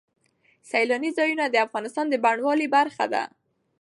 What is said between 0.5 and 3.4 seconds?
سیلانی ځایونه د افغانستان د بڼوالۍ برخه ده.